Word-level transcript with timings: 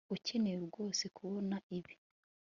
Ukeneye 0.15 0.57
rwose 0.67 1.03
kubona 1.17 1.55
ibi 1.77 1.93